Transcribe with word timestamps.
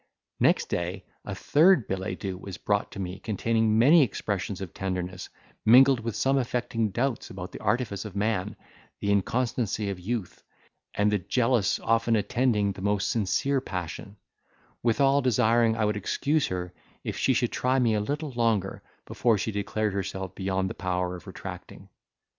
Next 0.39 0.65
day 0.67 1.05
a 1.23 1.35
third 1.35 1.87
billet 1.87 2.19
doux 2.19 2.35
was 2.39 2.57
brought 2.57 2.91
to 2.93 2.99
me, 2.99 3.19
containing 3.19 3.77
many 3.77 4.01
expressions 4.01 4.59
of 4.59 4.73
tenderness, 4.73 5.29
mingled 5.63 5.99
with 5.99 6.15
some 6.15 6.39
affecting 6.39 6.89
doubts 6.89 7.29
about 7.29 7.51
the 7.51 7.59
artifice 7.59 8.03
of 8.03 8.15
man, 8.15 8.55
the 8.99 9.11
inconstancy 9.11 9.91
of 9.91 9.99
youth, 9.99 10.41
and 10.95 11.11
the 11.11 11.19
jealousy 11.19 11.79
often 11.83 12.15
attending 12.15 12.71
the 12.71 12.81
most 12.81 13.11
sincere 13.11 13.61
passion; 13.61 14.17
withal 14.81 15.21
desiring 15.21 15.77
I 15.77 15.85
would 15.85 15.97
excuse 15.97 16.47
her, 16.47 16.73
if 17.03 17.15
she 17.15 17.33
should 17.35 17.51
try 17.51 17.77
me 17.77 17.93
a 17.93 18.01
little 18.01 18.31
longer, 18.31 18.81
before 19.05 19.37
she 19.37 19.51
declared 19.51 19.93
herself 19.93 20.33
beyond 20.33 20.67
the 20.67 20.73
power 20.73 21.15
of 21.15 21.27
retracting. 21.27 21.89